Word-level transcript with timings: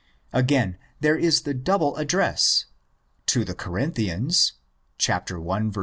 Again, 0.33 0.79
there 0.99 1.15
is 1.15 1.43
the 1.43 1.53
double 1.53 1.95
address—to 1.97 3.45
the 3.45 3.53
Corinthians 3.53 4.53
(i. 5.07 5.21
1, 5.35 5.71
vi. 5.71 5.79